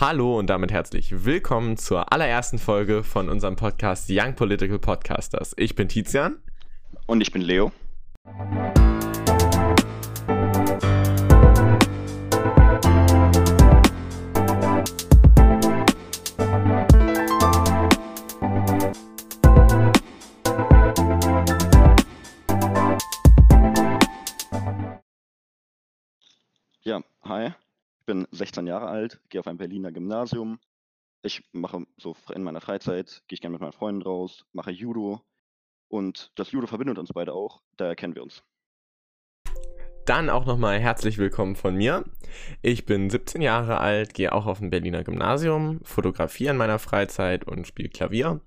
Hallo 0.00 0.38
und 0.38 0.48
damit 0.48 0.70
herzlich 0.70 1.24
willkommen 1.24 1.76
zur 1.76 2.12
allerersten 2.12 2.60
Folge 2.60 3.02
von 3.02 3.28
unserem 3.28 3.56
Podcast 3.56 4.08
Young 4.08 4.36
Political 4.36 4.78
Podcasters. 4.78 5.54
Ich 5.56 5.74
bin 5.74 5.88
Tizian. 5.88 6.40
Und 7.08 7.20
ich 7.20 7.32
bin 7.32 7.42
Leo. 7.42 7.72
Ja, 26.84 27.00
hi. 27.24 27.50
Ich 28.08 28.14
bin 28.14 28.26
16 28.30 28.66
Jahre 28.66 28.86
alt, 28.86 29.20
gehe 29.28 29.38
auf 29.38 29.46
ein 29.46 29.58
Berliner 29.58 29.92
Gymnasium. 29.92 30.58
Ich 31.22 31.46
mache 31.52 31.84
so 31.98 32.16
in 32.34 32.42
meiner 32.42 32.62
Freizeit, 32.62 33.22
gehe 33.28 33.34
ich 33.34 33.42
gerne 33.42 33.52
mit 33.52 33.60
meinen 33.60 33.74
Freunden 33.74 34.00
raus, 34.00 34.46
mache 34.54 34.70
Judo. 34.70 35.20
Und 35.88 36.32
das 36.36 36.50
Judo 36.50 36.66
verbindet 36.66 36.96
uns 36.96 37.12
beide 37.12 37.34
auch, 37.34 37.60
daher 37.76 37.96
kennen 37.96 38.14
wir 38.14 38.22
uns. 38.22 38.42
Dann 40.06 40.30
auch 40.30 40.46
nochmal 40.46 40.80
herzlich 40.80 41.18
willkommen 41.18 41.54
von 41.54 41.74
mir. 41.74 42.04
Ich 42.62 42.86
bin 42.86 43.10
17 43.10 43.42
Jahre 43.42 43.76
alt, 43.76 44.14
gehe 44.14 44.32
auch 44.32 44.46
auf 44.46 44.62
ein 44.62 44.70
Berliner 44.70 45.04
Gymnasium, 45.04 45.80
fotografiere 45.82 46.52
in 46.52 46.56
meiner 46.56 46.78
Freizeit 46.78 47.44
und 47.44 47.66
spiele 47.66 47.90
Klavier. 47.90 48.40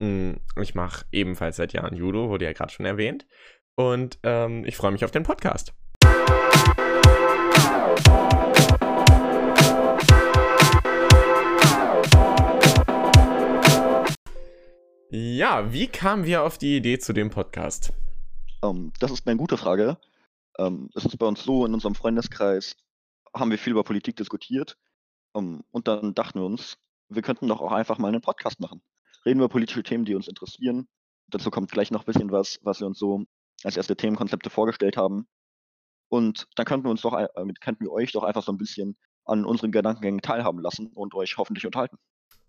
Hm, 0.00 0.38
Ich 0.62 0.76
mache 0.76 1.06
ebenfalls 1.10 1.56
seit 1.56 1.72
Jahren 1.72 1.96
Judo, 1.96 2.28
wurde 2.28 2.44
ja 2.44 2.52
gerade 2.52 2.70
schon 2.70 2.86
erwähnt. 2.86 3.26
Und 3.74 4.20
ähm, 4.22 4.64
ich 4.64 4.76
freue 4.76 4.92
mich 4.92 5.04
auf 5.04 5.10
den 5.10 5.24
Podcast. 5.24 5.74
Ja, 15.38 15.72
wie 15.72 15.86
kamen 15.86 16.24
wir 16.24 16.42
auf 16.42 16.58
die 16.58 16.78
Idee 16.78 16.98
zu 16.98 17.12
dem 17.12 17.30
Podcast? 17.30 17.92
Ähm, 18.60 18.92
das 18.98 19.12
ist 19.12 19.24
eine 19.28 19.36
gute 19.36 19.56
Frage. 19.56 19.96
Ähm, 20.58 20.90
es 20.96 21.04
ist 21.04 21.16
bei 21.16 21.26
uns 21.26 21.44
so, 21.44 21.64
in 21.64 21.72
unserem 21.74 21.94
Freundeskreis 21.94 22.74
haben 23.32 23.52
wir 23.52 23.58
viel 23.58 23.70
über 23.70 23.84
Politik 23.84 24.16
diskutiert. 24.16 24.76
Ähm, 25.36 25.62
und 25.70 25.86
dann 25.86 26.12
dachten 26.12 26.40
wir 26.40 26.44
uns, 26.44 26.76
wir 27.08 27.22
könnten 27.22 27.46
doch 27.46 27.60
auch 27.60 27.70
einfach 27.70 27.98
mal 27.98 28.08
einen 28.08 28.20
Podcast 28.20 28.58
machen. 28.58 28.82
Reden 29.24 29.38
über 29.38 29.48
politische 29.48 29.84
Themen, 29.84 30.04
die 30.04 30.16
uns 30.16 30.26
interessieren. 30.26 30.88
Dazu 31.28 31.52
kommt 31.52 31.70
gleich 31.70 31.92
noch 31.92 32.02
ein 32.02 32.12
bisschen 32.12 32.32
was, 32.32 32.58
was 32.62 32.80
wir 32.80 32.88
uns 32.88 32.98
so 32.98 33.24
als 33.62 33.76
erste 33.76 33.94
Themenkonzepte 33.94 34.50
vorgestellt 34.50 34.96
haben. 34.96 35.28
Und 36.08 36.48
dann 36.56 36.66
könnten 36.66 36.86
wir 36.86 36.90
uns 36.90 37.02
doch, 37.02 37.16
äh, 37.16 37.28
könnten 37.60 37.84
wir 37.84 37.92
euch 37.92 38.10
doch 38.10 38.24
einfach 38.24 38.42
so 38.42 38.50
ein 38.50 38.58
bisschen 38.58 38.98
an 39.24 39.44
unseren 39.44 39.70
Gedankengängen 39.70 40.20
teilhaben 40.20 40.58
lassen 40.58 40.88
und 40.88 41.14
euch 41.14 41.36
hoffentlich 41.38 41.64
unterhalten. 41.64 41.98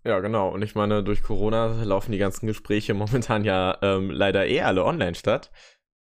Ja, 0.04 0.20
genau. 0.20 0.48
Und 0.48 0.62
ich 0.62 0.74
meine, 0.74 1.04
durch 1.04 1.22
Corona 1.22 1.82
laufen 1.82 2.12
die 2.12 2.18
ganzen 2.18 2.46
Gespräche 2.46 2.94
momentan 2.94 3.44
ja 3.44 3.78
ähm, 3.82 4.10
leider 4.10 4.46
eh 4.46 4.62
alle 4.62 4.84
online 4.84 5.14
statt. 5.14 5.50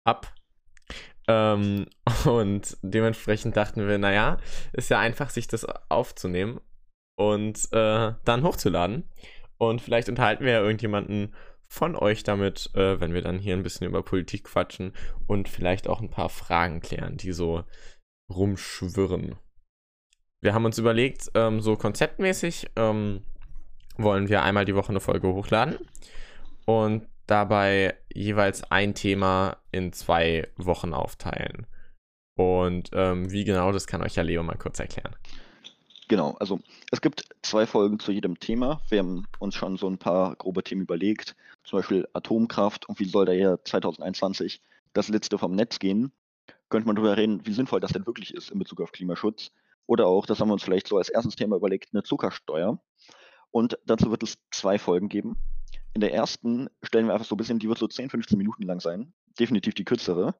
Ab. 0.05 0.33
Ähm, 1.27 1.87
und 2.25 2.77
dementsprechend 2.81 3.55
dachten 3.55 3.87
wir, 3.87 3.97
naja, 3.97 4.37
ist 4.73 4.89
ja 4.89 4.99
einfach, 4.99 5.29
sich 5.29 5.47
das 5.47 5.65
aufzunehmen 5.89 6.59
und 7.17 7.71
äh, 7.71 8.13
dann 8.25 8.43
hochzuladen. 8.43 9.09
Und 9.57 9.81
vielleicht 9.81 10.09
unterhalten 10.09 10.43
wir 10.43 10.53
ja 10.53 10.61
irgendjemanden 10.61 11.33
von 11.67 11.95
euch 11.95 12.23
damit, 12.23 12.69
äh, 12.75 12.99
wenn 12.99 13.13
wir 13.13 13.21
dann 13.21 13.39
hier 13.39 13.55
ein 13.55 13.63
bisschen 13.63 13.87
über 13.87 14.03
Politik 14.03 14.43
quatschen 14.43 14.93
und 15.27 15.49
vielleicht 15.49 15.87
auch 15.87 16.01
ein 16.01 16.11
paar 16.11 16.29
Fragen 16.29 16.81
klären, 16.81 17.17
die 17.17 17.31
so 17.31 17.63
rumschwirren. 18.31 19.37
Wir 20.41 20.53
haben 20.53 20.65
uns 20.65 20.77
überlegt, 20.77 21.31
ähm, 21.35 21.61
so 21.61 21.75
konzeptmäßig, 21.75 22.67
ähm, 22.75 23.23
wollen 23.97 24.29
wir 24.29 24.43
einmal 24.43 24.65
die 24.65 24.75
Woche 24.75 24.89
eine 24.89 24.99
Folge 24.99 25.27
hochladen 25.27 25.77
und 26.65 27.07
dabei 27.27 27.95
jeweils 28.13 28.69
ein 28.71 28.93
Thema 28.93 29.57
in 29.71 29.93
zwei 29.93 30.47
Wochen 30.57 30.93
aufteilen. 30.93 31.67
Und 32.35 32.89
ähm, 32.93 33.31
wie 33.31 33.43
genau, 33.43 33.71
das 33.71 33.87
kann 33.87 34.01
euch 34.01 34.15
ja 34.15 34.23
Leo 34.23 34.43
mal 34.43 34.57
kurz 34.57 34.79
erklären. 34.79 35.15
Genau, 36.07 36.35
also 36.39 36.59
es 36.91 37.01
gibt 37.01 37.23
zwei 37.43 37.65
Folgen 37.65 37.99
zu 37.99 38.11
jedem 38.11 38.39
Thema. 38.39 38.81
Wir 38.89 38.99
haben 38.99 39.25
uns 39.39 39.55
schon 39.55 39.77
so 39.77 39.87
ein 39.87 39.97
paar 39.97 40.35
grobe 40.35 40.63
Themen 40.63 40.81
überlegt, 40.81 41.35
zum 41.63 41.79
Beispiel 41.79 42.07
Atomkraft 42.13 42.89
und 42.89 42.99
wie 42.99 43.05
soll 43.05 43.25
da 43.25 43.31
ja 43.31 43.57
2021 43.63 44.61
das 44.93 45.07
letzte 45.07 45.37
vom 45.37 45.55
Netz 45.55 45.79
gehen. 45.79 46.11
Könnte 46.69 46.87
man 46.87 46.95
darüber 46.95 47.17
reden, 47.17 47.45
wie 47.45 47.53
sinnvoll 47.53 47.79
das 47.79 47.93
denn 47.93 48.05
wirklich 48.05 48.33
ist 48.33 48.51
in 48.51 48.59
Bezug 48.59 48.81
auf 48.81 48.91
Klimaschutz. 48.91 49.51
Oder 49.85 50.07
auch, 50.07 50.25
das 50.25 50.39
haben 50.39 50.49
wir 50.49 50.53
uns 50.53 50.63
vielleicht 50.63 50.87
so 50.87 50.97
als 50.97 51.09
erstes 51.09 51.35
Thema 51.35 51.55
überlegt, 51.55 51.89
eine 51.93 52.03
Zuckersteuer. 52.03 52.79
Und 53.53 53.77
dazu 53.85 54.09
wird 54.09 54.23
es 54.23 54.39
zwei 54.51 54.79
Folgen 54.79 55.09
geben. 55.09 55.37
In 55.93 56.01
der 56.01 56.11
ersten 56.11 56.69
stellen 56.81 57.05
wir 57.05 57.13
einfach 57.13 57.27
so 57.27 57.35
ein 57.35 57.37
bisschen, 57.37 57.59
die 57.59 57.69
wird 57.69 57.77
so 57.77 57.87
10, 57.87 58.09
15 58.09 58.35
Minuten 58.35 58.63
lang 58.63 58.79
sein. 58.79 59.13
Definitiv 59.39 59.75
die 59.75 59.85
kürzere. 59.85 60.33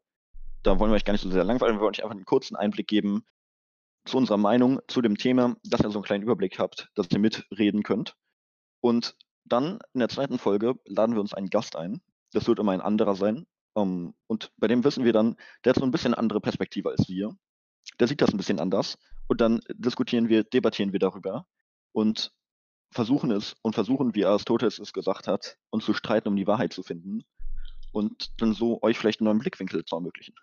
Da 0.64 0.80
wollen 0.80 0.90
wir 0.92 0.96
euch 0.96 1.06
gar 1.06 1.14
nicht 1.14 1.22
so 1.22 1.30
sehr 1.30 1.44
langweilen, 1.44 1.76
wir 1.76 1.82
wollen 1.82 1.94
euch 1.94 2.04
einfach 2.04 2.16
einen 2.16 2.26
kurzen 2.26 2.56
Einblick 2.56 2.88
geben 2.88 3.24
zu 4.06 4.18
unserer 4.18 4.38
Meinung 4.38 4.80
zu 4.88 5.02
dem 5.02 5.18
Thema, 5.18 5.56
dass 5.64 5.82
ihr 5.82 5.92
so 5.92 6.00
einen 6.00 6.06
kleinen 6.06 6.24
Überblick 6.24 6.58
habt, 6.58 6.90
dass 6.96 7.08
ihr 7.12 7.20
mitreden 7.20 7.84
könnt. 7.84 8.16
Und 8.82 9.16
dann 9.46 9.80
in 9.94 10.00
der 10.00 10.10
zweiten 10.10 10.40
Folge 10.40 10.80
laden 10.86 11.14
wir 11.14 11.22
uns 11.22 11.36
einen 11.36 11.52
Gast 11.52 11.76
ein. 11.76 12.02
Das 12.32 12.48
wird 12.48 12.58
immer 12.58 12.72
ein 12.72 12.82
anderer 12.82 13.16
sein. 13.16 13.46
Um, 13.76 14.16
und 14.28 14.52
bei 14.58 14.68
dem 14.68 14.84
wissen 14.84 15.06
wir 15.06 15.14
dann, 15.14 15.36
der 15.64 15.72
hat 15.72 15.80
so 15.80 15.86
ein 15.86 15.92
bisschen 15.92 16.16
andere 16.16 16.42
Perspektive 16.42 16.90
als 16.90 17.08
wir. 17.08 17.36
Der 18.00 18.08
sieht 18.08 18.22
das 18.22 18.32
ein 18.32 18.38
bisschen 18.38 18.60
anders. 18.60 18.98
Und 19.28 19.40
dann 19.40 19.62
diskutieren 19.70 20.30
wir, 20.30 20.44
debattieren 20.44 20.94
wir 20.94 21.00
darüber 21.00 21.46
und 21.92 22.34
versuchen 22.94 23.32
es 23.32 23.56
und 23.62 23.74
versuchen, 23.76 24.16
wie 24.16 24.26
Aristoteles 24.26 24.80
es 24.80 24.94
gesagt 24.94 25.28
hat, 25.28 25.58
uns 25.72 25.86
zu 25.86 25.94
streiten, 25.94 26.30
um 26.30 26.36
die 26.36 26.48
Wahrheit 26.48 26.74
zu 26.74 26.84
finden 26.84 27.24
und 27.92 28.32
dann 28.42 28.54
so 28.54 28.82
euch 28.82 28.98
vielleicht 28.98 29.20
einen 29.22 29.26
neuen 29.26 29.40
Blickwinkel 29.40 29.86
zu 29.86 29.96
ermöglichen. 29.96 30.36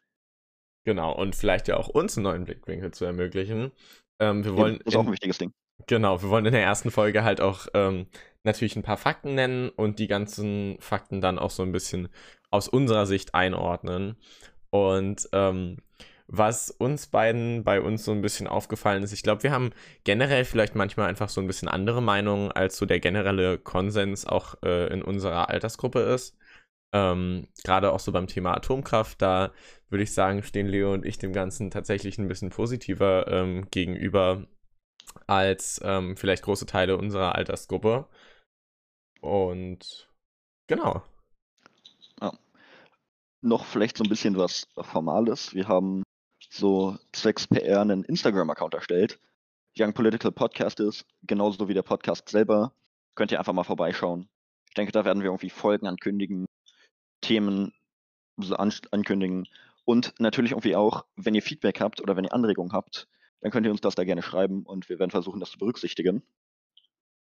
Genau, 0.85 1.13
und 1.15 1.37
vielleicht 1.37 1.69
ja 1.69 1.77
auch 1.77 1.89
uns 1.89 2.17
einen 2.17 2.25
neuen 2.25 2.45
Blickwinkel 2.45 2.93
zu 2.93 3.05
ermöglichen. 3.05 3.73
Ähm, 4.19 4.45
wir 4.45 4.57
wollen 4.57 4.75
Ja, 4.75 4.85
das 4.85 4.95
ist 4.95 4.97
auch 4.97 5.07
ein 5.07 5.07
in, 5.07 5.13
wichtiges 5.13 5.39
Ding. 5.39 5.53
genau, 5.87 6.23
wir 6.23 6.31
wollen 6.31 6.47
in 6.47 6.53
der 6.53 6.63
ersten 6.63 6.91
Folge 6.91 7.23
halt 7.25 7.41
auch 7.41 7.67
ähm, 7.75 8.07
natürlich 8.45 8.77
ein 8.77 8.83
paar 8.83 8.97
Fakten 8.97 9.35
nennen 9.35 9.69
und 9.69 9.99
die 9.99 10.09
ganzen 10.09 10.77
Fakten 10.81 11.21
dann 11.21 11.39
auch 11.39 11.51
so 11.51 11.63
ein 11.63 11.73
bisschen 11.73 12.09
aus 12.51 12.69
unserer 12.69 13.07
Sicht 13.07 13.35
einordnen. 13.35 14.17
Und 14.71 15.29
ähm, 15.33 15.79
was 16.33 16.71
uns 16.71 17.09
beiden 17.09 17.65
bei 17.65 17.81
uns 17.81 18.05
so 18.05 18.13
ein 18.13 18.23
bisschen 18.23 18.47
aufgefallen 18.47 19.03
ist, 19.03 19.13
ich 19.13 19.25
glaube, 19.25 19.43
wir 19.43 19.51
haben 19.51 19.73
generell 20.05 20.45
vielleicht 20.45 20.77
manchmal 20.77 21.09
einfach 21.09 21.29
so 21.29 21.41
ein 21.41 21.49
bisschen 21.49 21.69
andere 21.69 22.01
Meinungen, 22.01 22.53
als 22.53 22.77
so 22.77 22.87
der 22.87 23.01
generelle 23.01 23.59
Konsens 23.59 24.27
auch 24.27 24.55
äh, 24.63 24.93
in 24.93 25.03
unserer 25.03 25.49
Altersgruppe 25.49 26.01
ist. 26.01 26.39
Ähm, 26.95 27.49
Gerade 27.65 27.93
auch 27.93 27.99
so 27.99 28.13
beim 28.13 28.29
Thema 28.29 28.55
Atomkraft, 28.55 29.21
da 29.21 29.53
würde 29.89 30.05
ich 30.05 30.15
sagen, 30.15 30.45
stehen 30.45 30.69
Leo 30.69 30.93
und 30.95 31.05
ich 31.05 31.19
dem 31.19 31.33
Ganzen 31.33 31.71
tatsächlich 31.73 32.17
ein 32.19 32.29
bisschen 32.29 32.51
positiver 32.51 33.27
ähm, 33.27 33.67
gegenüber 33.73 34.47
als 35.27 35.81
ähm, 35.85 36.17
vielleicht 36.17 36.45
große 36.45 36.67
Teile 36.67 36.97
unserer 36.97 37.35
Altersgruppe. 37.35 38.07
Und 39.21 40.09
genau. 40.69 41.03
Noch 43.43 43.65
vielleicht 43.65 43.97
so 43.97 44.05
ein 44.05 44.11
bisschen 44.11 44.37
was 44.37 44.69
Formales. 44.77 45.55
Wir 45.55 45.67
haben 45.67 46.03
so 46.51 46.99
zwecks 47.13 47.47
PR 47.47 47.81
einen 47.81 48.05
Instagram-Account 48.05 48.75
erstellt. 48.75 49.19
Young 49.79 49.95
Political 49.95 50.33
Podcast 50.33 50.81
ist, 50.81 51.07
genauso 51.23 51.69
wie 51.69 51.75
der 51.75 51.83
Podcast 51.83 52.29
selber. 52.29 52.75
Könnt 53.15 53.31
ihr 53.31 53.39
einfach 53.39 53.53
mal 53.53 53.65
vorbeischauen. 53.65 54.29
Ich 54.69 54.75
denke, 54.75 54.93
da 54.93 55.05
werden 55.05 55.23
wir 55.23 55.31
irgendwie 55.31 55.51
Folgen 55.51 55.87
ankündigen, 55.87 56.47
Themen 57.21 57.73
ankündigen. 58.91 59.47
Und 59.85 60.15
natürlich 60.19 60.53
irgendwie 60.53 60.77
auch, 60.77 61.05
wenn 61.17 61.35
ihr 61.35 61.43
Feedback 61.43 61.81
habt 61.81 62.01
oder 62.01 62.17
wenn 62.17 62.25
ihr 62.25 62.33
Anregungen 62.33 62.73
habt, 62.73 63.09
dann 63.41 63.51
könnt 63.51 63.67
ihr 63.67 63.73
uns 63.73 63.81
das 63.81 63.95
da 63.95 64.05
gerne 64.05 64.23
schreiben 64.23 64.65
und 64.65 64.89
wir 64.89 64.99
werden 64.99 65.11
versuchen, 65.11 65.41
das 65.41 65.51
zu 65.51 65.59
berücksichtigen. 65.59 66.23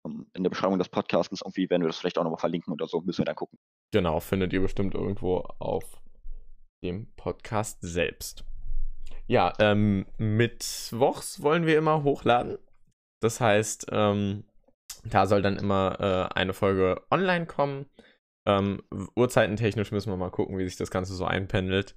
Ähm, 0.05 0.27
In 0.33 0.43
der 0.43 0.49
Beschreibung 0.49 0.77
des 0.77 0.89
Podcasts 0.89 1.41
irgendwie 1.41 1.69
werden 1.69 1.83
wir 1.83 1.87
das 1.87 1.97
vielleicht 1.97 2.17
auch 2.17 2.23
nochmal 2.23 2.39
verlinken 2.39 2.73
oder 2.73 2.87
so, 2.87 3.01
müssen 3.01 3.19
wir 3.19 3.25
dann 3.25 3.35
gucken. 3.35 3.59
Genau, 3.91 4.19
findet 4.19 4.53
ihr 4.53 4.61
bestimmt 4.61 4.93
irgendwo 4.93 5.37
auf 5.59 6.01
dem 6.83 7.13
Podcast 7.15 7.79
selbst. 7.81 8.45
Ja, 9.27 9.53
ähm, 9.59 10.05
mittwochs 10.17 11.41
wollen 11.41 11.65
wir 11.65 11.77
immer 11.77 12.03
hochladen. 12.03 12.57
Das 13.21 13.39
heißt, 13.39 13.87
ähm, 13.91 14.43
da 15.03 15.25
soll 15.25 15.41
dann 15.41 15.57
immer 15.57 15.97
äh, 15.99 16.39
eine 16.39 16.53
Folge 16.53 17.01
online 17.09 17.45
kommen. 17.45 17.85
Ähm, 18.47 18.81
Uhrzeitentechnisch 19.15 19.91
müssen 19.91 20.11
wir 20.11 20.17
mal 20.17 20.31
gucken, 20.31 20.57
wie 20.57 20.65
sich 20.65 20.75
das 20.75 20.91
Ganze 20.91 21.13
so 21.13 21.25
einpendelt. 21.25 21.95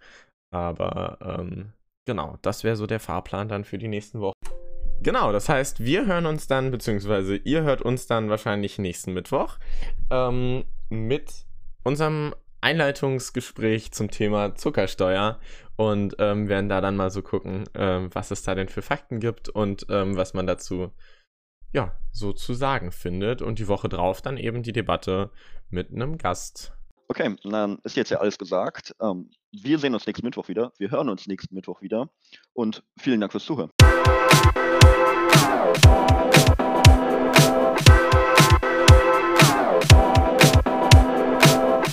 Aber 0.53 1.19
ähm, 1.21 1.73
genau, 2.07 2.39
das 2.43 2.65
wäre 2.65 2.77
so 2.77 2.87
der 2.87 3.01
Fahrplan 3.01 3.49
dann 3.49 3.65
für 3.65 3.79
die 3.79 3.89
nächsten 3.89 4.21
Wochen. 4.21 4.35
Genau, 5.03 5.33
das 5.33 5.49
heißt, 5.49 5.85
wir 5.85 6.07
hören 6.07 6.27
uns 6.27 6.47
dann, 6.47 6.71
beziehungsweise 6.71 7.37
ihr 7.37 7.63
hört 7.63 7.83
uns 7.83 8.07
dann 8.07 8.31
wahrscheinlich 8.31 8.79
nächsten 8.79 9.13
Mittwoch 9.13 9.59
ähm, 10.11 10.65
mit 10.89 11.45
unserem 11.83 12.35
Einleitungsgespräch 12.65 13.93
zum 13.93 14.11
Thema 14.11 14.55
Zuckersteuer 14.55 15.39
und 15.77 16.17
ähm, 16.19 16.49
werden 16.49 16.71
da 16.71 16.81
dann 16.81 16.97
mal 16.97 17.11
so 17.11 17.21
gucken, 17.21 17.65
ähm, 17.75 18.09
was 18.13 18.31
es 18.31 18.43
da 18.43 18.55
denn 18.55 18.69
für 18.69 18.81
Fakten 18.81 19.21
gibt 19.21 19.51
und 19.51 19.87
ähm, 19.91 20.17
was 20.17 20.33
man 20.33 20.47
dazu 20.47 20.91
ja, 21.73 21.95
so 22.11 22.33
zu 22.33 22.55
sagen 22.55 22.91
findet 22.91 23.43
und 23.43 23.59
die 23.59 23.69
Woche 23.69 23.89
drauf 23.89 24.23
dann 24.23 24.39
eben 24.39 24.63
die 24.63 24.73
Debatte 24.73 25.31
mit 25.69 25.93
einem 25.93 26.17
Gast. 26.17 26.73
Okay, 27.09 27.37
dann 27.43 27.79
ist 27.85 27.97
jetzt 27.97 28.11
ja 28.11 28.19
alles 28.19 28.39
gesagt. 28.39 28.95
Ähm, 29.03 29.31
wir 29.53 29.79
sehen 29.79 29.93
uns 29.93 30.07
nächsten 30.07 30.25
Mittwoch 30.25 30.49
wieder. 30.49 30.73
Wir 30.79 30.91
hören 30.91 31.11
uns 31.11 31.27
nächsten 31.27 31.55
Mittwoch 31.55 31.83
wieder. 31.83 32.09
Und 32.55 32.83
vielen 32.99 33.21
Dank 33.21 33.33
fürs 33.33 33.45
Zuhören. 33.45 33.71